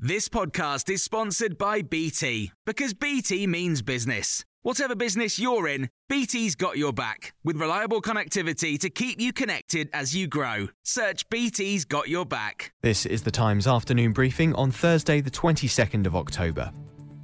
[0.00, 4.44] This podcast is sponsored by BT because BT means business.
[4.62, 9.90] Whatever business you're in, BT's got your back with reliable connectivity to keep you connected
[9.92, 10.68] as you grow.
[10.84, 12.72] Search BT's got your back.
[12.80, 16.70] This is the Times afternoon briefing on Thursday, the 22nd of October.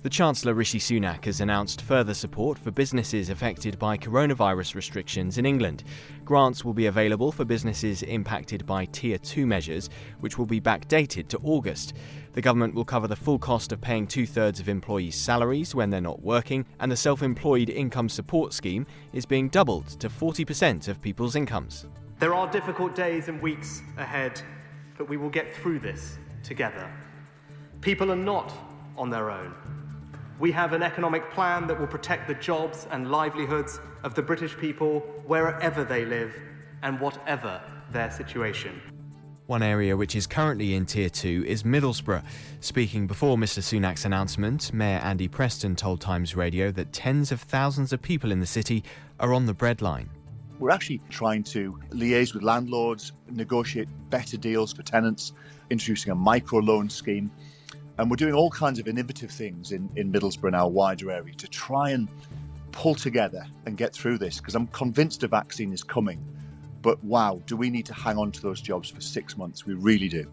[0.04, 5.46] The Chancellor Rishi Sunak has announced further support for businesses affected by coronavirus restrictions in
[5.46, 5.82] England.
[6.26, 9.88] Grants will be available for businesses impacted by Tier 2 measures,
[10.20, 11.94] which will be backdated to August.
[12.34, 15.88] The government will cover the full cost of paying two thirds of employees' salaries when
[15.88, 20.86] they're not working, and the self employed income support scheme is being doubled to 40%
[20.86, 21.86] of people's incomes.
[22.18, 24.42] There are difficult days and weeks ahead,
[24.98, 26.92] but we will get through this together.
[27.80, 28.52] People are not
[28.98, 29.54] on their own.
[30.40, 34.56] We have an economic plan that will protect the jobs and livelihoods of the British
[34.56, 36.34] people wherever they live
[36.82, 37.62] and whatever
[37.92, 38.80] their situation.
[39.46, 42.24] One area which is currently in Tier 2 is Middlesbrough.
[42.60, 47.92] Speaking before Mr Sunak's announcement, Mayor Andy Preston told Times Radio that tens of thousands
[47.92, 48.82] of people in the city
[49.20, 50.08] are on the breadline.
[50.58, 55.32] We're actually trying to liaise with landlords, negotiate better deals for tenants,
[55.70, 57.30] introducing a micro loan scheme
[57.98, 61.34] and we're doing all kinds of innovative things in, in Middlesbrough and our wider area
[61.34, 62.08] to try and
[62.72, 66.24] pull together and get through this because I'm convinced a vaccine is coming.
[66.82, 69.64] But wow, do we need to hang on to those jobs for six months?
[69.64, 70.30] We really do.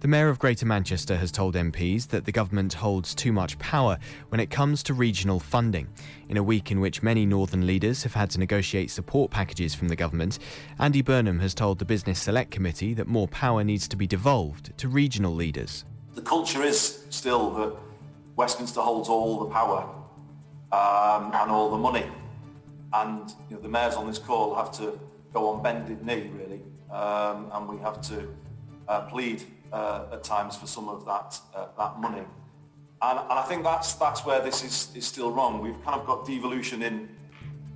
[0.00, 3.98] The Mayor of Greater Manchester has told MPs that the government holds too much power
[4.28, 5.88] when it comes to regional funding.
[6.28, 9.88] In a week in which many northern leaders have had to negotiate support packages from
[9.88, 10.38] the government,
[10.78, 14.76] Andy Burnham has told the Business Select Committee that more power needs to be devolved
[14.78, 15.84] to regional leaders
[16.18, 17.76] the culture is still that
[18.34, 19.88] Westminster holds all the power
[20.72, 22.06] um, and all the money.
[22.92, 24.98] And you know, the mayors on this call have to
[25.32, 28.34] go on bended knee, really, um, and we have to
[28.88, 32.24] uh, plead uh, at times for some of that uh, that money.
[33.00, 35.60] And, and I think that's that's where this is, is still wrong.
[35.60, 37.08] We've kind of got devolution in,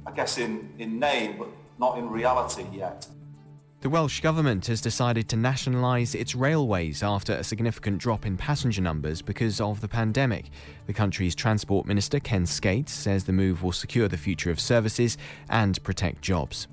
[0.04, 1.48] I guess, in, in name, but
[1.78, 3.06] not in reality yet.
[3.82, 8.80] The Welsh Government has decided to nationalise its railways after a significant drop in passenger
[8.80, 10.50] numbers because of the pandemic.
[10.86, 15.18] The country's Transport Minister, Ken Skates, says the move will secure the future of services
[15.50, 16.68] and protect jobs.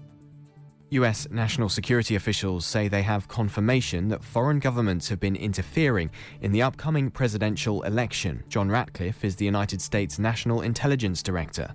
[0.91, 6.11] US national security officials say they have confirmation that foreign governments have been interfering
[6.41, 8.43] in the upcoming presidential election.
[8.49, 11.73] John Ratcliffe is the United States National Intelligence Director.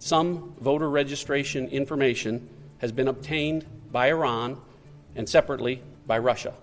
[0.00, 2.48] Some voter registration information
[2.78, 4.60] has been obtained by Iran
[5.14, 6.54] and separately by Russia.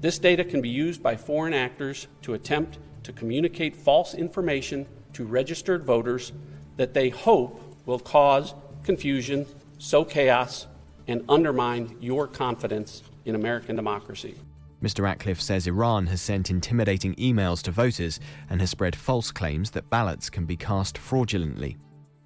[0.00, 5.24] This data can be used by foreign actors to attempt to communicate false information to
[5.24, 6.32] registered voters
[6.76, 8.54] that they hope will cause
[8.84, 9.46] confusion,
[9.78, 10.66] sow chaos,
[11.06, 14.34] and undermine your confidence in American democracy.
[14.82, 15.04] Mr.
[15.04, 18.18] Ratcliffe says Iran has sent intimidating emails to voters
[18.50, 21.76] and has spread false claims that ballots can be cast fraudulently.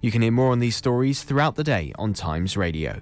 [0.01, 3.01] You can hear more on these stories throughout the day on Times Radio.